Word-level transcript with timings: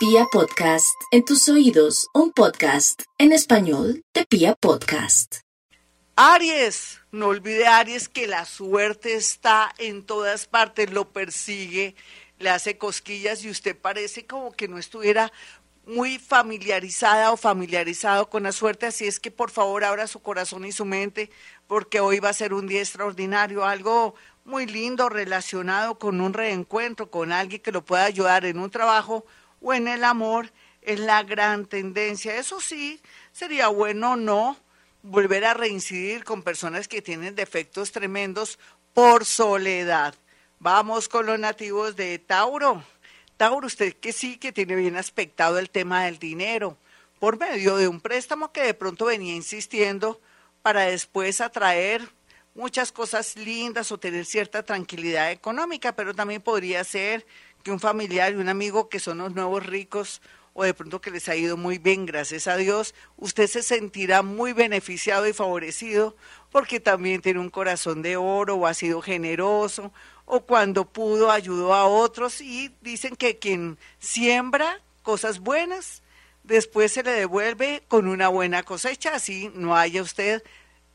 Pia 0.00 0.24
Podcast, 0.32 0.98
en 1.10 1.26
tus 1.26 1.46
oídos, 1.50 2.08
un 2.14 2.32
podcast 2.32 3.02
en 3.18 3.32
español 3.32 4.02
de 4.14 4.24
Pia 4.24 4.54
Podcast. 4.54 5.40
Aries, 6.16 7.02
no 7.12 7.26
olvide 7.26 7.66
Aries 7.66 8.08
que 8.08 8.26
la 8.26 8.46
suerte 8.46 9.12
está 9.12 9.74
en 9.76 10.06
todas 10.06 10.46
partes, 10.46 10.90
lo 10.90 11.12
persigue, 11.12 11.96
le 12.38 12.48
hace 12.48 12.78
cosquillas 12.78 13.44
y 13.44 13.50
usted 13.50 13.76
parece 13.76 14.26
como 14.26 14.52
que 14.52 14.68
no 14.68 14.78
estuviera 14.78 15.30
muy 15.84 16.18
familiarizada 16.18 17.30
o 17.30 17.36
familiarizado 17.36 18.30
con 18.30 18.44
la 18.44 18.52
suerte, 18.52 18.86
así 18.86 19.06
es 19.06 19.20
que 19.20 19.30
por 19.30 19.50
favor 19.50 19.84
abra 19.84 20.06
su 20.06 20.22
corazón 20.22 20.64
y 20.64 20.72
su 20.72 20.86
mente, 20.86 21.28
porque 21.66 22.00
hoy 22.00 22.20
va 22.20 22.30
a 22.30 22.32
ser 22.32 22.54
un 22.54 22.66
día 22.66 22.80
extraordinario, 22.80 23.66
algo 23.66 24.14
muy 24.46 24.64
lindo 24.64 25.10
relacionado 25.10 25.98
con 25.98 26.22
un 26.22 26.32
reencuentro, 26.32 27.10
con 27.10 27.32
alguien 27.32 27.60
que 27.60 27.70
lo 27.70 27.84
pueda 27.84 28.04
ayudar 28.04 28.46
en 28.46 28.58
un 28.58 28.70
trabajo 28.70 29.26
o 29.60 29.72
en 29.74 29.88
el 29.88 30.04
amor, 30.04 30.52
es 30.82 31.00
la 31.00 31.22
gran 31.22 31.66
tendencia. 31.66 32.36
Eso 32.36 32.60
sí, 32.60 33.00
sería 33.32 33.68
bueno 33.68 34.16
no 34.16 34.56
volver 35.02 35.44
a 35.44 35.54
reincidir 35.54 36.24
con 36.24 36.42
personas 36.42 36.88
que 36.88 37.02
tienen 37.02 37.34
defectos 37.34 37.92
tremendos 37.92 38.58
por 38.92 39.24
soledad. 39.24 40.14
Vamos 40.58 41.08
con 41.08 41.26
los 41.26 41.38
nativos 41.38 41.96
de 41.96 42.18
Tauro. 42.18 42.84
Tauro, 43.36 43.66
usted 43.66 43.94
que 43.94 44.12
sí 44.12 44.36
que 44.36 44.52
tiene 44.52 44.76
bien 44.76 44.96
aspectado 44.96 45.58
el 45.58 45.70
tema 45.70 46.04
del 46.04 46.18
dinero, 46.18 46.76
por 47.18 47.38
medio 47.38 47.76
de 47.76 47.88
un 47.88 48.00
préstamo 48.00 48.52
que 48.52 48.62
de 48.62 48.74
pronto 48.74 49.06
venía 49.06 49.34
insistiendo 49.34 50.20
para 50.62 50.82
después 50.82 51.40
atraer 51.40 52.06
muchas 52.54 52.92
cosas 52.92 53.36
lindas 53.36 53.92
o 53.92 53.98
tener 53.98 54.26
cierta 54.26 54.62
tranquilidad 54.62 55.30
económica, 55.30 55.92
pero 55.92 56.14
también 56.14 56.42
podría 56.42 56.84
ser 56.84 57.24
que 57.62 57.70
un 57.70 57.80
familiar 57.80 58.32
y 58.32 58.36
un 58.36 58.48
amigo 58.48 58.88
que 58.88 59.00
son 59.00 59.18
los 59.18 59.34
nuevos 59.34 59.64
ricos 59.66 60.20
o 60.52 60.64
de 60.64 60.74
pronto 60.74 61.00
que 61.00 61.10
les 61.10 61.28
ha 61.28 61.36
ido 61.36 61.56
muy 61.56 61.78
bien, 61.78 62.06
gracias 62.06 62.48
a 62.48 62.56
Dios, 62.56 62.94
usted 63.16 63.46
se 63.46 63.62
sentirá 63.62 64.22
muy 64.22 64.52
beneficiado 64.52 65.26
y 65.28 65.32
favorecido 65.32 66.16
porque 66.50 66.80
también 66.80 67.22
tiene 67.22 67.38
un 67.38 67.50
corazón 67.50 68.02
de 68.02 68.16
oro 68.16 68.56
o 68.56 68.66
ha 68.66 68.74
sido 68.74 69.00
generoso 69.00 69.92
o 70.26 70.40
cuando 70.40 70.84
pudo 70.84 71.30
ayudó 71.30 71.74
a 71.74 71.86
otros 71.86 72.40
y 72.40 72.74
dicen 72.80 73.16
que 73.16 73.38
quien 73.38 73.78
siembra 73.98 74.80
cosas 75.02 75.40
buenas, 75.40 76.02
después 76.44 76.92
se 76.92 77.02
le 77.02 77.12
devuelve 77.12 77.82
con 77.88 78.06
una 78.06 78.28
buena 78.28 78.62
cosecha, 78.62 79.14
así 79.14 79.50
no 79.54 79.76
haya 79.76 80.02
usted 80.02 80.42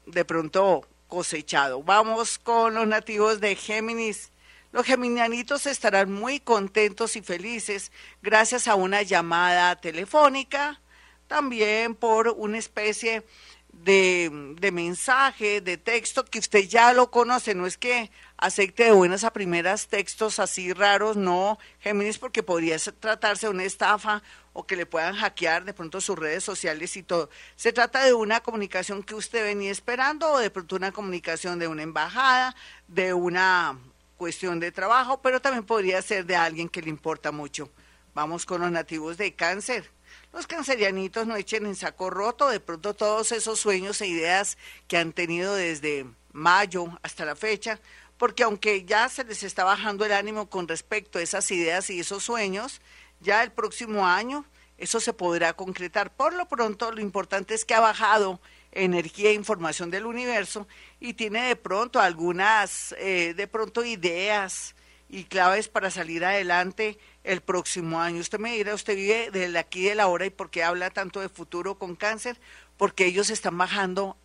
de 0.05 0.25
pronto 0.25 0.88
cosechado. 1.07 1.83
Vamos 1.83 2.39
con 2.39 2.75
los 2.75 2.88
nativos 2.88 3.39
de 3.39 3.55
Géminis. 3.55 4.31
Los 4.76 4.86
geminianitos 4.86 5.68
estarán 5.68 6.12
muy 6.12 6.42
contentos 6.42 7.16
y 7.16 7.22
felices 7.22 7.94
gracias 8.22 8.68
a 8.68 8.76
una 8.76 9.04
llamada 9.04 9.78
telefónica, 9.78 10.81
también 11.28 11.95
por 11.95 12.28
una 12.28 12.58
especie 12.58 13.23
de, 13.72 14.53
de, 14.59 14.72
mensaje, 14.73 15.62
de 15.62 15.78
texto 15.78 16.26
que 16.26 16.40
usted 16.40 16.68
ya 16.68 16.92
lo 16.92 17.09
conoce, 17.09 17.56
no 17.56 17.66
es 17.66 17.78
que 17.78 18.12
acepte 18.36 18.84
de 18.84 18.92
buenas 18.92 19.23
a 19.23 19.31
primeras 19.31 19.88
textos 19.88 20.40
así 20.40 20.73
raros, 20.73 21.16
no, 21.16 21.58
Géminis, 21.80 22.18
porque 22.18 22.44
podría 22.44 22.78
tratarse 23.00 23.46
de 23.46 23.52
una 23.53 23.64
estafa 23.64 24.23
o 24.52 24.68
que 24.68 24.76
le 24.76 24.86
puedan 24.86 25.16
hackear 25.16 25.64
de 25.64 25.73
pronto 25.73 26.02
sus 26.02 26.20
redes 26.20 26.44
sociales 26.44 26.98
y 26.98 27.03
todo. 27.03 27.30
Se 27.56 27.72
trata 27.72 28.03
de 28.03 28.14
una 28.14 28.42
comunicación 28.42 29.03
que 29.03 29.16
usted 29.16 29.42
venía 29.42 29.72
esperando 29.72 30.34
o 30.34 30.40
de 30.40 30.50
pronto 30.50 30.76
una 30.76 30.92
comunicación 30.92 31.59
de 31.59 31.70
una 31.70 31.84
embajada, 31.84 32.58
de 32.90 33.14
una 33.14 33.80
cuestión 34.17 34.59
de 34.59 34.71
trabajo, 34.71 35.21
pero 35.21 35.41
también 35.41 35.66
podría 35.66 36.02
ser 36.02 36.25
de 36.25 36.35
alguien 36.35 36.69
que 36.69 36.81
le 36.81 36.89
importa 36.89 37.31
mucho. 37.31 37.69
Vamos 38.13 38.45
con 38.45 38.61
los 38.61 38.72
nativos 38.72 39.17
de 39.17 39.33
cáncer. 39.33 39.91
Los 40.31 40.47
cancerianitos 40.47 41.27
no 41.27 41.35
echen 41.35 41.66
en 41.66 41.75
saco 41.75 42.09
roto 42.09 42.49
de 42.49 42.59
pronto 42.59 42.94
todos 42.94 43.31
esos 43.31 43.59
sueños 43.59 44.02
e 44.02 44.07
ideas 44.07 44.57
que 44.88 44.97
han 44.97 45.13
tenido 45.13 45.55
desde 45.55 46.05
mayo 46.31 46.88
hasta 47.03 47.25
la 47.25 47.35
fecha, 47.35 47.79
porque 48.17 48.44
aunque 48.44 48.85
ya 48.85 49.09
se 49.09 49.23
les 49.23 49.44
está 49.44 49.63
bajando 49.63 50.06
el 50.06 50.13
ánimo 50.13 50.50
con 50.50 50.67
respecto 50.67 51.19
a 51.19 51.22
esas 51.22 51.50
ideas 51.51 51.90
y 51.90 52.00
esos 52.00 52.23
sueños, 52.23 52.81
ya 53.19 53.44
el 53.44 53.51
próximo 53.51 54.06
año 54.07 54.45
eso 54.78 55.00
se 55.00 55.13
podrá 55.13 55.53
concretar. 55.53 56.13
Por 56.13 56.34
lo 56.34 56.47
pronto, 56.47 56.91
lo 56.91 57.01
importante 57.01 57.53
es 57.53 57.66
que 57.66 57.73
ha 57.73 57.79
bajado 57.79 58.41
energía 58.75 59.30
e 59.30 59.34
información 59.34 59.90
del 59.90 60.06
universo 60.06 60.68
y 61.00 61.13
tiene 61.13 61.47
de 61.47 61.56
pronto 61.56 62.00
algunas, 62.00 62.94
eh, 63.00 63.34
de 63.36 63.47
pronto 63.47 63.84
ideas 63.84 64.75
y 65.09 65.24
claves 65.24 65.68
para 65.69 65.90
salir 65.90 66.25
adelante 66.25 67.00
el 67.24 67.41
próximo 67.41 68.02
año. 68.02 68.19
Usted 68.19 68.40
me 68.40 68.56
dirá, 68.56 68.75
usted 68.75 68.96
vive 68.96 69.30
desde 69.31 69.58
aquí 69.58 69.84
de 69.84 69.96
la 69.96 70.08
hora 70.08 70.25
y 70.25 70.30
por 70.30 70.50
qué 70.50 70.64
habla 70.64 70.90
tanto 70.90 71.22
de 71.22 71.30
futuro 71.30 71.80
con 71.80 71.96
cáncer, 71.96 72.38
porque 72.78 73.06
ellos 73.06 73.30
están 73.30 73.58
bajando 73.58 74.18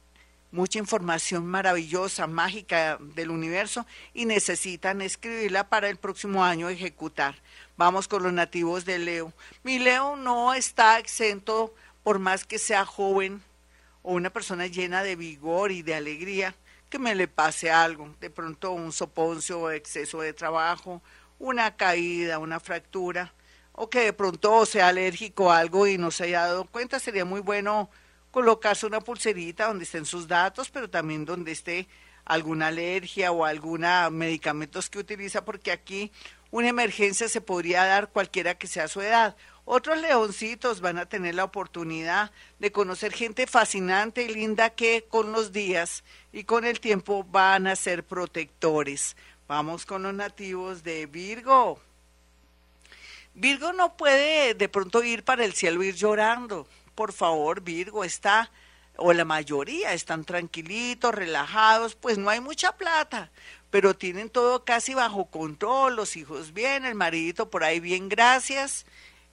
mucha 0.53 0.81
información 0.81 1.47
maravillosa, 1.47 2.27
mágica 2.27 2.99
del 3.00 3.31
universo 3.31 3.87
y 4.15 4.25
necesitan 4.25 5.00
escribirla 5.00 5.69
para 5.69 5.89
el 5.89 5.97
próximo 5.97 6.44
año 6.44 6.69
ejecutar. 6.69 7.37
Vamos 7.77 8.09
con 8.09 8.25
los 8.25 8.33
nativos 8.33 8.84
de 8.84 8.99
Leo. 8.99 9.33
Mi 9.62 9.78
Leo 9.78 10.16
no 10.16 10.53
está 10.53 10.99
exento, 10.99 11.72
por 12.03 12.19
más 12.19 12.44
que 12.44 12.59
sea 12.59 12.84
joven 12.84 13.43
o 14.03 14.12
una 14.12 14.31
persona 14.31 14.66
llena 14.66 15.03
de 15.03 15.16
vigor 15.16 15.72
y 15.72 15.83
de 15.83 15.94
alegría, 15.94 16.55
que 16.88 16.99
me 16.99 17.15
le 17.15 17.28
pase 17.28 17.71
algo, 17.71 18.15
de 18.21 18.31
pronto 18.31 18.72
un 18.72 18.93
soponcio 18.93 19.61
o 19.61 19.71
exceso 19.71 20.21
de 20.21 20.33
trabajo, 20.33 21.03
una 21.38 21.77
caída, 21.77 22.39
una 22.39 22.60
fractura, 22.60 23.33
o 23.72 23.89
que 23.89 24.00
de 24.00 24.12
pronto 24.12 24.66
sea 24.66 24.89
alérgico 24.89 25.50
a 25.50 25.59
algo 25.59 25.87
y 25.87 25.97
no 25.97 26.10
se 26.10 26.25
haya 26.25 26.47
dado 26.47 26.65
cuenta, 26.65 26.99
sería 26.99 27.25
muy 27.25 27.41
bueno 27.41 27.91
colocarse 28.31 28.87
una 28.87 29.00
pulserita 29.00 29.69
donde 29.69 29.84
estén 29.84 30.05
sus 30.05 30.28
datos, 30.28 30.71
pero 30.71 30.91
también 30.91 31.25
donde 31.25 31.53
esté 31.53 31.89
alguna 32.25 32.69
alergia 32.69 33.33
o 33.33 33.44
alguna 33.44 34.10
medicamentos 34.10 34.91
que 34.91 34.99
utiliza, 34.99 35.44
porque 35.44 35.72
aquí 35.72 36.12
una 36.50 36.69
emergencia 36.69 37.28
se 37.28 37.41
podría 37.41 37.84
dar 37.84 38.10
cualquiera 38.10 38.56
que 38.56 38.66
sea 38.66 38.89
su 38.89 39.00
edad. 39.00 39.37
Otros 39.72 40.00
leoncitos 40.00 40.81
van 40.81 40.98
a 40.98 41.06
tener 41.06 41.36
la 41.36 41.44
oportunidad 41.44 42.32
de 42.58 42.72
conocer 42.72 43.12
gente 43.12 43.47
fascinante 43.47 44.25
y 44.25 44.34
linda 44.34 44.70
que 44.70 45.04
con 45.08 45.31
los 45.31 45.53
días 45.53 46.03
y 46.32 46.42
con 46.42 46.64
el 46.64 46.81
tiempo 46.81 47.22
van 47.22 47.69
a 47.69 47.76
ser 47.76 48.03
protectores. 48.03 49.14
Vamos 49.47 49.86
con 49.86 50.03
los 50.03 50.12
nativos 50.12 50.82
de 50.82 51.06
Virgo. 51.06 51.78
Virgo 53.34 53.72
no 53.72 53.97
puede 53.97 54.54
de 54.54 54.69
pronto 54.69 55.04
ir 55.04 55.22
para 55.22 55.44
el 55.44 55.53
cielo 55.53 55.84
ir 55.84 55.94
llorando. 55.94 56.66
Por 56.97 57.12
favor, 57.12 57.60
Virgo 57.60 58.03
está 58.03 58.50
o 58.97 59.12
la 59.12 59.25
mayoría 59.25 59.92
están 59.92 60.25
tranquilitos, 60.25 61.14
relajados, 61.14 61.94
pues 61.94 62.19
no 62.19 62.28
hay 62.28 62.41
mucha 62.41 62.76
plata, 62.76 63.30
pero 63.70 63.94
tienen 63.94 64.30
todo 64.30 64.64
casi 64.64 64.94
bajo 64.94 65.26
control, 65.26 65.94
los 65.94 66.16
hijos 66.16 66.53
bien, 66.53 66.84
el 66.84 66.97
maridito 66.97 67.50
por 67.50 67.62
ahí 67.62 67.78
bien, 67.78 68.09
gracias. 68.09 68.84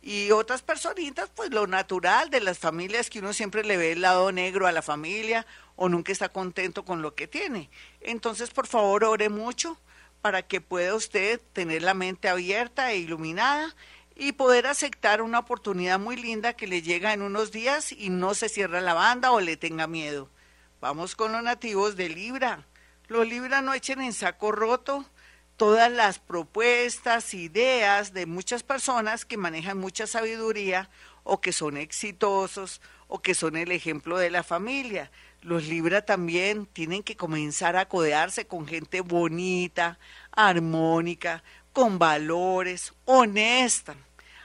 Y 0.02 0.32
otras 0.32 0.62
personitas, 0.62 1.30
pues 1.36 1.50
lo 1.52 1.68
natural 1.68 2.30
de 2.30 2.40
las 2.40 2.60
familias 2.60 3.10
que 3.10 3.20
uno 3.20 3.34
siempre 3.34 3.64
le 3.64 3.78
ve 3.78 3.92
el 3.92 4.02
lado 4.02 4.32
negro 4.32 4.68
a 4.68 4.72
la 4.72 4.82
familia 4.82 5.46
o 5.76 5.90
nunca 5.90 6.12
está 6.12 6.30
contento 6.30 6.86
con 6.86 7.02
lo 7.02 7.16
que 7.16 7.28
tiene. 7.28 7.70
Entonces, 8.02 8.52
por 8.52 8.68
favor, 8.68 9.04
ore 9.04 9.30
mucho 9.30 9.78
para 10.22 10.42
que 10.42 10.62
pueda 10.62 10.96
usted 10.96 11.42
tener 11.54 11.84
la 11.84 11.94
mente 11.94 12.30
abierta 12.30 12.92
e 12.92 12.98
iluminada 12.98 13.76
y 14.16 14.32
poder 14.32 14.66
aceptar 14.66 15.22
una 15.22 15.40
oportunidad 15.40 16.00
muy 16.00 16.16
linda 16.16 16.54
que 16.54 16.68
le 16.68 16.82
llega 16.82 17.14
en 17.14 17.22
unos 17.22 17.52
días 17.52 17.92
y 17.92 18.10
no 18.10 18.34
se 18.34 18.50
cierra 18.50 18.82
la 18.82 18.96
banda 18.96 19.32
o 19.32 19.40
le 19.40 19.58
tenga 19.58 19.88
miedo. 19.88 20.30
Vamos 20.82 21.16
con 21.16 21.32
los 21.32 21.44
nativos 21.44 21.96
de 21.96 22.10
Libra. 22.10 22.66
Los 23.08 23.28
Libra 23.28 23.62
no 23.62 23.74
echen 23.74 24.02
en 24.02 24.14
saco 24.14 24.52
roto 24.52 25.06
todas 25.58 25.92
las 25.92 26.20
propuestas, 26.20 27.34
ideas 27.34 28.14
de 28.14 28.28
muchas 28.28 28.64
personas 28.64 29.26
que 29.26 29.38
manejan 29.38 29.78
mucha 29.78 30.08
sabiduría 30.08 30.90
o 31.24 31.42
que 31.42 31.52
son 31.52 31.78
exitosos 31.78 32.80
o 33.08 33.22
que 33.22 33.34
son 33.34 33.58
el 33.58 33.72
ejemplo 33.72 34.18
de 34.18 34.30
la 34.30 34.44
familia. 34.44 35.12
Los 35.42 35.68
Libra 35.68 36.04
también 36.04 36.68
tienen 36.68 37.04
que 37.04 37.18
comenzar 37.18 37.76
a 37.76 37.88
codearse 37.88 38.46
con 38.46 38.68
gente 38.68 39.02
bonita, 39.02 39.98
armónica, 40.32 41.44
con 41.74 42.00
valores, 42.00 42.94
honesta. 43.06 43.96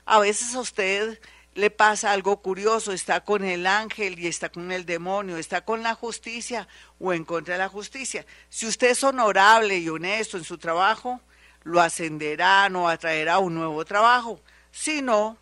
A 0.04 0.18
veces 0.18 0.54
a 0.54 0.60
usted 0.60 1.20
le 1.54 1.70
pasa 1.70 2.12
algo 2.12 2.40
curioso, 2.40 2.92
está 2.92 3.24
con 3.24 3.44
el 3.44 3.66
ángel 3.66 4.18
y 4.18 4.26
está 4.26 4.48
con 4.48 4.72
el 4.72 4.86
demonio, 4.86 5.36
está 5.36 5.64
con 5.64 5.82
la 5.82 5.94
justicia 5.94 6.66
o 6.98 7.12
en 7.12 7.24
contra 7.24 7.54
de 7.54 7.58
la 7.58 7.68
justicia. 7.68 8.24
Si 8.48 8.66
usted 8.66 8.90
es 8.90 9.04
honorable 9.04 9.78
y 9.78 9.88
honesto 9.88 10.38
en 10.38 10.44
su 10.44 10.58
trabajo, 10.58 11.20
lo 11.62 11.80
ascenderán 11.80 12.74
o 12.76 12.88
atraerá 12.88 13.38
un 13.38 13.54
nuevo 13.54 13.84
trabajo. 13.84 14.40
Si 14.70 15.02
no, 15.02 15.36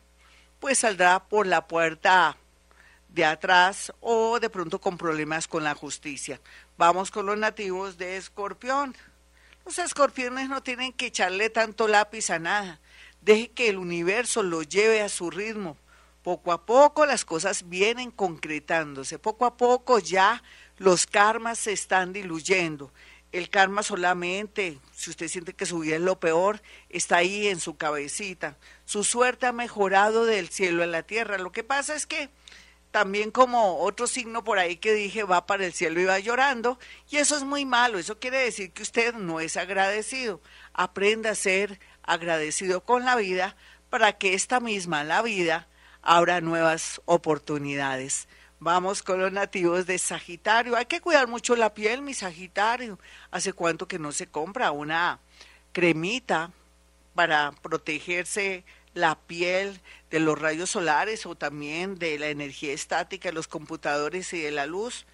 pues 0.59 0.79
saldrá 0.79 1.29
por 1.29 1.47
la 1.47 1.67
puerta 1.67 2.37
de 3.09 3.25
atrás 3.25 3.93
o 4.01 4.39
de 4.41 4.51
pronto 4.51 4.81
con 4.81 4.99
problemas 4.99 5.49
con 5.49 5.65
la 5.65 5.75
justicia. 5.75 6.41
Vamos 6.77 7.11
con 7.11 7.27
los 7.27 7.39
nativos 7.39 7.99
de 7.99 8.17
Escorpión. 8.17 8.97
Los 9.65 9.79
escorpiones 9.79 10.49
no 10.49 10.63
tienen 10.63 10.93
que 10.93 11.07
echarle 11.07 11.51
tanto 11.51 11.87
lápiz 11.87 12.31
a 12.31 12.39
nada 12.39 12.81
Deje 13.21 13.51
que 13.51 13.69
el 13.69 13.77
universo 13.77 14.43
lo 14.43 14.63
lleve 14.63 15.03
a 15.03 15.09
su 15.09 15.31
ritmo. 15.31 15.77
Poco 16.23 16.53
a 16.53 16.67
poco 16.67 17.07
las 17.07 17.25
cosas 17.25 17.69
vienen 17.69 18.11
concretándose. 18.11 19.19
Poco 19.19 19.47
a 19.47 19.57
poco 19.57 19.99
ya 19.99 20.43
los 20.77 21.07
karmas 21.07 21.59
se 21.59 21.73
están 21.73 22.13
diluyendo. 22.13 22.93
El 23.33 23.49
karma 23.49 23.83
solamente, 23.83 24.79
si 24.93 25.11
usted 25.11 25.29
siente 25.29 25.55
que 25.55 25.67
su 25.67 25.79
vida 25.79 25.97
es 25.97 26.03
lo 26.03 26.19
peor, 26.19 26.63
está 26.89 27.19
ahí 27.19 27.47
en 27.47 27.61
su 27.61 27.77
cabecita. 27.77 28.57
Su 28.85 29.05
suerte 29.05 29.47
ha 29.47 29.53
mejorado 29.53 30.27
del 30.27 30.49
cielo 30.49 30.83
a 30.83 30.87
la 30.87 31.05
tierra. 31.05 31.39
Lo 31.39 31.53
que 31.53 31.63
pasa 31.63 31.95
es 31.95 32.07
que 32.07 32.29
también 32.91 33.31
como 33.31 33.79
otro 33.79 34.07
signo 34.07 34.43
por 34.43 34.59
ahí 34.59 34.77
que 34.77 34.93
dije 34.93 35.23
va 35.23 35.47
para 35.47 35.65
el 35.65 35.73
cielo 35.73 36.01
y 36.01 36.05
va 36.05 36.19
llorando, 36.19 36.79
y 37.09 37.19
eso 37.19 37.37
es 37.37 37.45
muy 37.45 37.65
malo, 37.65 37.99
eso 37.99 38.19
quiere 38.19 38.39
decir 38.39 38.73
que 38.73 38.83
usted 38.83 39.15
no 39.15 39.39
es 39.39 39.57
agradecido. 39.57 40.41
Aprenda 40.73 41.31
a 41.31 41.35
ser 41.37 41.79
agradecido 42.03 42.83
con 42.83 43.05
la 43.05 43.15
vida 43.15 43.57
para 43.91 44.19
que 44.19 44.35
esta 44.35 44.59
misma, 44.61 45.05
la 45.05 45.23
vida, 45.23 45.69
abra 46.03 46.41
nuevas 46.41 47.01
oportunidades. 47.05 48.29
Vamos 48.59 49.03
con 49.03 49.21
los 49.21 49.33
nativos 49.33 49.87
de 49.87 49.99
Sagitario. 49.99 50.77
Hay 50.77 50.87
que 50.87 51.01
cuidar 51.01 51.29
mucho 51.29 51.57
la 51.57 51.73
piel, 51.73 52.03
mi 52.03 52.15
Sagitario. 52.15 52.99
¿Hace 53.31 53.53
cuánto 53.53 53.89
que 53.89 53.99
no 53.99 54.13
se 54.13 54.27
compra 54.27 54.71
una 54.71 55.19
cremita 55.73 56.53
para 57.15 57.53
protegerse 57.63 58.65
la 58.93 59.19
piel 59.19 59.81
de 60.11 60.21
los 60.21 60.39
rayos 60.39 60.71
solares 60.71 61.25
o 61.25 61.35
también 61.35 61.99
de 61.99 62.19
la 62.19 62.29
energía 62.29 62.73
estática 62.73 63.31
de 63.31 63.35
los 63.35 63.49
computadores 63.49 64.33
y 64.33 64.41
de 64.41 64.51
la 64.51 64.67
luz? 64.67 65.07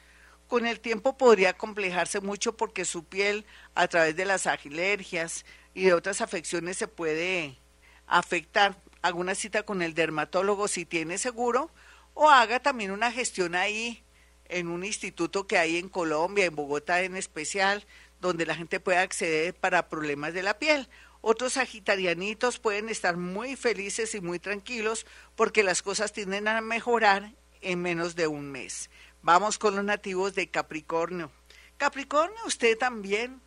Con 0.48 0.66
el 0.66 0.80
tiempo 0.80 1.16
podría 1.16 1.52
complejarse 1.52 2.20
mucho 2.20 2.56
porque 2.56 2.84
su 2.84 3.04
piel 3.04 3.44
a 3.74 3.88
través 3.88 4.16
de 4.16 4.24
las 4.24 4.46
alergias 4.46 5.44
y 5.74 5.84
de 5.84 5.94
otras 5.94 6.20
afecciones 6.20 6.78
se 6.78 6.88
puede 6.88 7.58
afectar. 8.06 8.76
Alguna 9.06 9.36
cita 9.36 9.62
con 9.62 9.82
el 9.82 9.94
dermatólogo 9.94 10.66
si 10.66 10.84
tiene 10.84 11.16
seguro 11.16 11.70
o 12.14 12.28
haga 12.28 12.58
también 12.58 12.90
una 12.90 13.12
gestión 13.12 13.54
ahí 13.54 14.02
en 14.46 14.66
un 14.66 14.84
instituto 14.84 15.46
que 15.46 15.58
hay 15.58 15.76
en 15.76 15.88
Colombia, 15.88 16.44
en 16.44 16.56
Bogotá 16.56 17.02
en 17.02 17.14
especial, 17.14 17.86
donde 18.20 18.46
la 18.46 18.56
gente 18.56 18.80
puede 18.80 18.98
acceder 18.98 19.54
para 19.54 19.88
problemas 19.88 20.34
de 20.34 20.42
la 20.42 20.58
piel. 20.58 20.88
Otros 21.20 21.52
sagitarianitos 21.52 22.58
pueden 22.58 22.88
estar 22.88 23.16
muy 23.16 23.54
felices 23.54 24.12
y 24.16 24.20
muy 24.20 24.40
tranquilos 24.40 25.06
porque 25.36 25.62
las 25.62 25.82
cosas 25.82 26.12
tienden 26.12 26.48
a 26.48 26.60
mejorar 26.60 27.32
en 27.60 27.82
menos 27.82 28.16
de 28.16 28.26
un 28.26 28.50
mes. 28.50 28.90
Vamos 29.22 29.56
con 29.56 29.76
los 29.76 29.84
nativos 29.84 30.34
de 30.34 30.50
Capricornio. 30.50 31.30
Capricornio, 31.76 32.44
usted 32.44 32.76
también 32.76 33.40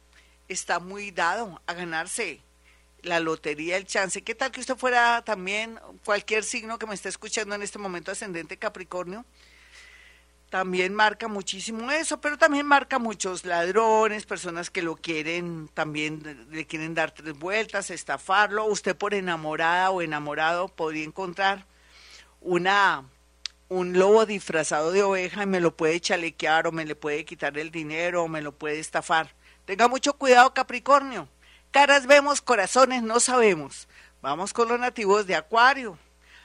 está 0.48 0.80
muy 0.80 1.12
dado 1.12 1.62
a 1.68 1.74
ganarse 1.74 2.42
la 3.04 3.20
lotería, 3.20 3.78
el 3.78 3.86
chance. 3.86 4.22
¿Qué 4.22 4.36
tal 4.36 4.52
que 4.52 4.60
usted 4.60 4.76
fuera 4.76 5.24
también 5.24 5.80
cualquier 6.06 6.44
signo 6.44 6.80
que 6.80 6.86
me 6.86 6.96
esté 6.96 7.10
escuchando 7.10 7.56
en 7.56 7.62
este 7.62 7.80
momento 7.80 8.12
ascendente 8.12 8.58
Capricornio? 8.58 9.26
También 10.50 10.96
marca 10.96 11.28
muchísimo 11.28 11.92
eso, 11.92 12.20
pero 12.20 12.38
también 12.38 12.66
marca 12.66 12.98
muchos 12.98 13.46
ladrones, 13.46 14.26
personas 14.26 14.72
que 14.72 14.82
lo 14.82 14.96
quieren, 14.96 15.70
también 15.76 16.48
le 16.50 16.66
quieren 16.66 16.96
dar 16.96 17.12
tres 17.12 17.38
vueltas, 17.38 17.92
estafarlo. 17.92 18.66
Usted 18.66 18.96
por 18.96 19.14
enamorada 19.14 19.92
o 19.92 20.02
enamorado 20.02 20.68
podría 20.68 21.04
encontrar 21.04 21.66
una 22.42 23.06
un 23.70 23.94
lobo 23.94 24.26
disfrazado 24.26 24.92
de 24.92 25.04
oveja 25.04 25.44
y 25.44 25.46
me 25.46 25.60
lo 25.60 25.78
puede 25.78 26.00
chalequear 26.00 26.66
o 26.66 26.72
me 26.72 26.86
le 26.86 26.96
puede 26.96 27.24
quitar 27.24 27.56
el 27.60 27.70
dinero 27.70 28.24
o 28.24 28.28
me 28.28 28.42
lo 28.42 28.52
puede 28.52 28.80
estafar. 28.80 29.36
Tenga 29.66 29.88
mucho 29.88 30.14
cuidado, 30.14 30.52
Capricornio. 30.56 31.30
Caras 31.72 32.08
vemos, 32.08 32.42
corazones 32.42 33.04
no 33.04 33.20
sabemos. 33.20 33.88
Vamos 34.24 34.54
con 34.54 34.70
los 34.70 34.80
nativos 34.80 35.28
de 35.28 35.36
Acuario. 35.36 36.00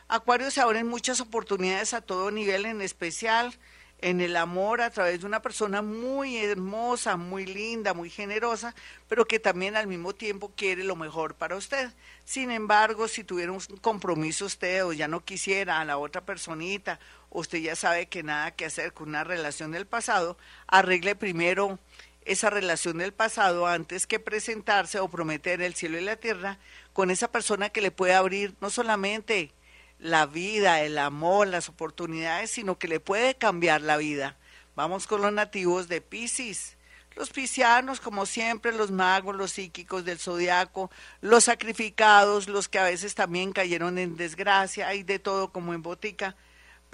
Acuario 0.06 0.50
se 0.50 0.60
abren 0.60 0.86
muchas 0.86 1.18
oportunidades 1.22 1.94
a 1.94 2.02
todo 2.02 2.30
nivel, 2.30 2.66
en 2.66 2.82
especial 2.82 3.58
en 4.02 4.20
el 4.20 4.36
amor 4.36 4.82
a 4.82 4.90
través 4.90 5.20
de 5.20 5.26
una 5.26 5.40
persona 5.40 5.80
muy 5.80 6.36
hermosa, 6.36 7.16
muy 7.16 7.46
linda, 7.46 7.94
muy 7.94 8.10
generosa, 8.10 8.74
pero 9.08 9.24
que 9.24 9.38
también 9.38 9.76
al 9.76 9.86
mismo 9.86 10.14
tiempo 10.14 10.52
quiere 10.54 10.84
lo 10.84 10.94
mejor 10.94 11.36
para 11.36 11.56
usted. 11.56 11.90
Sin 12.26 12.50
embargo, 12.50 13.08
si 13.08 13.24
tuviera 13.24 13.50
un 13.50 13.60
compromiso 13.80 14.44
usted 14.44 14.84
o 14.84 14.92
ya 14.92 15.08
no 15.08 15.24
quisiera 15.24 15.80
a 15.80 15.86
la 15.86 15.96
otra 15.96 16.20
personita, 16.20 17.00
usted 17.30 17.60
ya 17.60 17.76
sabe 17.76 18.06
que 18.06 18.22
nada 18.22 18.50
que 18.50 18.66
hacer 18.66 18.92
con 18.92 19.08
una 19.08 19.24
relación 19.24 19.72
del 19.72 19.86
pasado, 19.86 20.36
arregle 20.66 21.14
primero 21.14 21.78
esa 22.24 22.50
relación 22.50 22.98
del 22.98 23.12
pasado 23.12 23.66
antes 23.66 24.06
que 24.06 24.18
presentarse 24.18 24.98
o 24.98 25.08
prometer 25.08 25.60
el 25.62 25.74
cielo 25.74 25.98
y 25.98 26.02
la 26.02 26.16
tierra 26.16 26.58
con 26.92 27.10
esa 27.10 27.30
persona 27.30 27.70
que 27.70 27.80
le 27.80 27.90
puede 27.90 28.14
abrir 28.14 28.54
no 28.60 28.70
solamente 28.70 29.52
la 29.98 30.26
vida, 30.26 30.82
el 30.82 30.98
amor, 30.98 31.46
las 31.46 31.68
oportunidades, 31.68 32.50
sino 32.50 32.78
que 32.78 32.88
le 32.88 33.00
puede 33.00 33.34
cambiar 33.34 33.80
la 33.80 33.96
vida. 33.96 34.36
Vamos 34.74 35.06
con 35.06 35.22
los 35.22 35.32
nativos 35.32 35.88
de 35.88 36.00
Pisces. 36.00 36.76
Los 37.16 37.30
piscianos, 37.30 38.00
como 38.00 38.26
siempre, 38.26 38.72
los 38.72 38.90
magos, 38.90 39.36
los 39.36 39.52
psíquicos 39.52 40.04
del 40.04 40.18
zodiaco, 40.18 40.90
los 41.20 41.44
sacrificados, 41.44 42.48
los 42.48 42.68
que 42.68 42.80
a 42.80 42.84
veces 42.84 43.14
también 43.14 43.52
cayeron 43.52 43.98
en 43.98 44.16
desgracia, 44.16 44.88
hay 44.88 45.04
de 45.04 45.20
todo 45.20 45.52
como 45.52 45.74
en 45.74 45.82
botica 45.82 46.34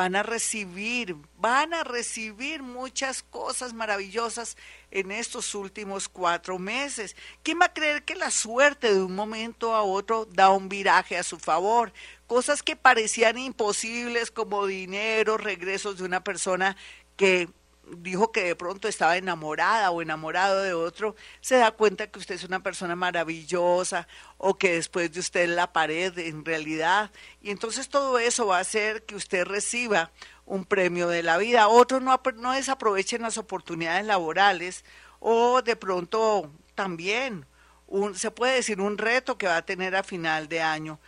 van 0.01 0.17
a 0.17 0.23
recibir, 0.23 1.15
van 1.37 1.75
a 1.75 1.85
recibir 1.85 2.63
muchas 2.63 3.23
cosas 3.23 3.75
maravillosas 3.75 4.57
en 4.91 5.11
estos 5.11 5.55
últimos 5.55 6.09
cuatro 6.09 6.59
meses. 6.59 7.15
¿Quién 7.43 7.59
va 7.61 7.67
a 7.67 7.75
creer 7.75 8.03
que 8.05 8.15
la 8.15 8.31
suerte 8.31 8.95
de 8.95 9.03
un 9.03 9.15
momento 9.15 9.75
a 9.75 9.83
otro 9.83 10.25
da 10.25 10.49
un 10.49 10.71
viraje 10.71 11.19
a 11.19 11.23
su 11.23 11.39
favor? 11.39 11.93
Cosas 12.27 12.63
que 12.63 12.77
parecían 12.77 13.37
imposibles 13.37 14.31
como 14.31 14.67
dinero, 14.67 15.37
regresos 15.37 15.99
de 15.99 16.05
una 16.05 16.25
persona 16.25 16.79
que 17.19 17.51
dijo 17.99 18.33
que 18.33 18.45
de 18.45 18.57
pronto 18.57 18.89
estaba 18.89 19.17
enamorada 19.17 19.91
o 19.91 20.03
enamorado 20.03 20.63
de 20.63 20.75
otro, 20.75 21.17
se 21.41 21.57
da 21.57 21.71
cuenta 21.73 22.07
que 22.09 22.19
usted 22.19 22.35
es 22.35 22.45
una 22.45 22.63
persona 22.63 22.97
maravillosa 22.97 24.09
o 24.39 24.57
que 24.57 24.75
después 24.75 25.13
de 25.13 25.21
usted 25.21 25.49
la 25.49 25.73
pared 25.73 26.17
en 26.19 26.45
realidad. 26.45 27.11
Y 27.43 27.51
entonces 27.51 27.89
todo 27.89 28.19
eso 28.19 28.47
va 28.47 28.59
a 28.59 28.61
hacer 28.61 29.05
que 29.05 29.17
usted 29.17 29.45
reciba 29.45 30.11
un 30.47 30.65
premio 30.65 31.09
de 31.09 31.23
la 31.23 31.39
vida. 31.39 31.69
Otros 31.69 32.03
no, 32.03 32.21
no 32.37 32.53
desaprovechen 32.53 33.23
las 33.23 33.39
oportunidades 33.39 34.05
laborales 34.07 34.85
o 35.21 35.63
de 35.63 35.77
pronto 35.77 36.51
también 36.75 37.47
un, 37.87 38.15
se 38.15 38.31
puede 38.31 38.55
decir 38.55 38.81
un 38.81 38.99
reto 38.99 39.37
que 39.37 39.47
va 39.47 39.59
a 39.59 39.67
tener 39.67 39.97
a 39.97 40.03
final 40.03 40.49
de 40.49 40.63
año. 40.63 40.99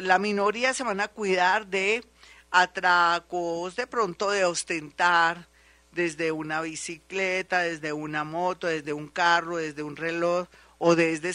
La 0.00 0.18
minoría 0.18 0.74
se 0.74 0.84
van 0.84 1.00
a 1.00 1.08
cuidar 1.08 1.66
de 1.66 2.04
atracos, 2.50 3.76
de 3.76 3.86
pronto 3.86 4.30
de 4.30 4.44
ostentar, 4.44 5.48
desde 5.98 6.30
una 6.30 6.60
bicicleta, 6.60 7.58
desde 7.58 7.92
una 7.92 8.22
moto, 8.22 8.68
desde 8.68 8.92
un 8.92 9.08
carro, 9.08 9.56
desde 9.56 9.82
un 9.82 9.96
reloj 9.96 10.46
o 10.78 10.94
desde 10.94 11.30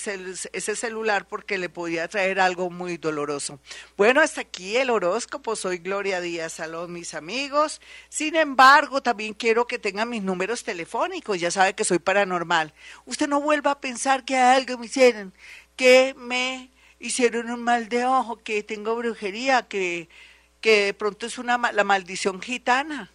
ese 0.54 0.76
celular 0.78 1.28
porque 1.28 1.58
le 1.58 1.68
podía 1.68 2.08
traer 2.08 2.40
algo 2.40 2.70
muy 2.70 2.96
doloroso. 2.96 3.60
Bueno, 3.98 4.22
hasta 4.22 4.40
aquí 4.40 4.78
el 4.78 4.90
horóscopo. 4.90 5.58
Soy 5.58 5.80
Gloria 5.80 6.22
Díaz 6.22 6.54
Salón, 6.54 6.94
mis 6.94 7.14
amigos. 7.14 7.82
Sin 8.08 8.38
embargo, 8.38 9.04
también 9.04 9.34
quiero 9.34 9.68
que 9.68 9.80
tengan 9.80 10.08
mis 10.08 10.24
números 10.24 10.64
telefónicos. 10.64 11.42
Ya 11.42 11.52
sabe 11.52 11.74
que 11.74 11.84
soy 11.84 12.00
paranormal. 12.00 12.74
Usted 13.06 13.28
no 13.28 13.42
vuelva 13.42 13.72
a 13.72 13.82
pensar 13.82 14.24
que 14.24 14.38
algo 14.38 14.78
me 14.78 14.86
hicieron, 14.86 15.34
que 15.76 16.16
me 16.18 16.72
hicieron 17.02 17.52
un 17.52 17.62
mal 17.62 17.90
de 17.90 18.06
ojo, 18.06 18.38
que 18.38 18.64
tengo 18.64 18.96
brujería, 18.96 19.64
que, 19.64 20.08
que 20.62 20.86
de 20.86 20.94
pronto 20.94 21.26
es 21.26 21.38
una 21.38 21.58
la 21.74 21.84
maldición 21.84 22.42
gitana 22.42 23.12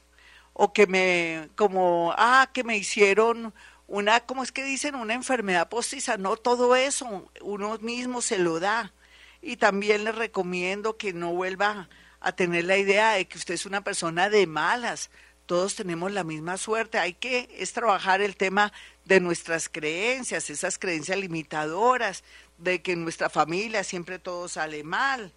o 0.61 0.73
que 0.73 0.89
me, 0.89 1.49
como, 1.55 2.13
ah, 2.19 2.51
que 2.53 2.65
me 2.65 2.77
hicieron 2.77 3.55
una, 3.87 4.19
¿cómo 4.27 4.43
es 4.43 4.51
que 4.51 4.65
dicen? 4.65 4.97
Una 4.97 5.15
enfermedad 5.15 5.69
postiza. 5.69 6.17
No, 6.17 6.37
todo 6.37 6.75
eso 6.75 7.31
uno 7.43 7.79
mismo 7.79 8.21
se 8.21 8.39
lo 8.39 8.59
da. 8.59 8.93
Y 9.41 9.59
también 9.59 10.03
le 10.03 10.11
recomiendo 10.11 10.97
que 10.97 11.13
no 11.13 11.33
vuelva 11.33 11.89
a 12.19 12.33
tener 12.33 12.65
la 12.65 12.77
idea 12.77 13.13
de 13.13 13.29
que 13.29 13.39
usted 13.39 13.55
es 13.55 13.67
una 13.67 13.85
persona 13.85 14.31
de 14.31 14.49
malas. 14.49 15.11
Todos 15.47 15.77
tenemos 15.77 16.11
la 16.11 16.25
misma 16.25 16.57
suerte. 16.57 16.99
Hay 16.99 17.15
que 17.15 17.49
es 17.57 17.73
trabajar 17.73 18.21
el 18.21 18.37
tema 18.37 18.73
de 19.05 19.21
nuestras 19.21 19.69
creencias, 19.69 20.51
esas 20.51 20.77
creencias 20.77 21.19
limitadoras, 21.19 22.25
de 22.59 22.83
que 22.83 22.93
en 22.93 23.05
nuestra 23.05 23.31
familia 23.31 23.85
siempre 23.85 24.19
todo 24.19 24.49
sale 24.49 24.83
mal, 24.83 25.33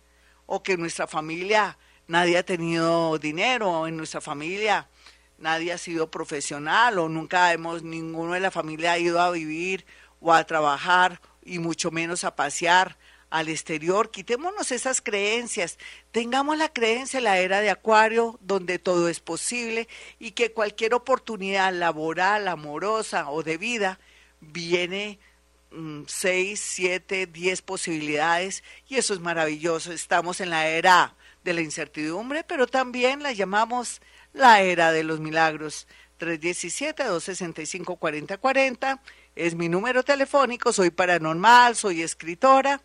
o 0.47 0.63
que 0.63 0.73
en 0.73 0.79
nuestra 0.79 1.05
familia 1.05 1.77
nadie 2.11 2.37
ha 2.37 2.43
tenido 2.43 3.17
dinero, 3.17 3.87
en 3.87 3.95
nuestra 3.95 4.19
familia 4.19 4.87
nadie 5.37 5.71
ha 5.71 5.77
sido 5.77 6.11
profesional 6.11 6.99
o 6.99 7.09
nunca 7.09 7.51
hemos, 7.51 7.83
ninguno 7.83 8.33
de 8.33 8.41
la 8.41 8.51
familia 8.51 8.93
ha 8.93 8.99
ido 8.99 9.19
a 9.19 9.31
vivir 9.31 9.85
o 10.19 10.33
a 10.33 10.43
trabajar 10.43 11.19
y 11.43 11.59
mucho 11.59 11.89
menos 11.89 12.23
a 12.23 12.35
pasear 12.35 12.97
al 13.29 13.47
exterior. 13.47 14.11
Quitémonos 14.11 14.71
esas 14.71 15.01
creencias, 15.01 15.79
tengamos 16.11 16.57
la 16.57 16.69
creencia 16.69 17.17
en 17.17 17.23
la 17.23 17.39
era 17.39 17.61
de 17.61 17.69
Acuario 17.69 18.37
donde 18.41 18.77
todo 18.77 19.07
es 19.07 19.21
posible 19.21 19.87
y 20.19 20.31
que 20.31 20.51
cualquier 20.51 20.93
oportunidad 20.93 21.73
laboral, 21.73 22.49
amorosa 22.49 23.31
o 23.31 23.41
de 23.41 23.57
vida 23.57 23.99
viene 24.41 25.17
6, 26.05 26.59
7, 26.59 27.25
10 27.27 27.61
posibilidades 27.61 28.63
y 28.89 28.97
eso 28.97 29.13
es 29.13 29.21
maravilloso. 29.21 29.93
Estamos 29.93 30.41
en 30.41 30.49
la 30.49 30.67
era 30.67 31.15
de 31.43 31.53
la 31.53 31.61
incertidumbre, 31.61 32.43
pero 32.43 32.67
también 32.67 33.23
la 33.23 33.31
llamamos 33.31 34.01
la 34.33 34.61
era 34.61 34.91
de 34.91 35.03
los 35.03 35.19
milagros. 35.19 35.87
317-265-4040 36.19 38.99
es 39.35 39.55
mi 39.55 39.69
número 39.69 40.03
telefónico, 40.03 40.71
soy 40.71 40.91
paranormal, 40.91 41.75
soy 41.75 42.03
escritora 42.03 42.79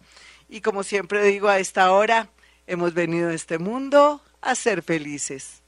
y 0.48 0.62
como 0.62 0.82
siempre 0.82 1.22
digo 1.24 1.48
a 1.48 1.58
esta 1.58 1.92
hora, 1.92 2.30
hemos 2.66 2.94
venido 2.94 3.28
a 3.28 3.34
este 3.34 3.58
mundo 3.58 4.22
a 4.40 4.54
ser 4.54 4.82
felices. 4.82 5.62